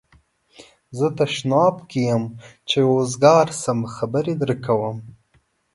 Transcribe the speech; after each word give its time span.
زه 0.97 1.07
تشناب 1.17 1.75
کی 1.89 2.01
یم 2.09 2.23
چی 2.67 2.79
اوزګار 2.91 3.47
شم 3.61 3.79
خبر 3.95 4.25
درکوم 4.41 4.97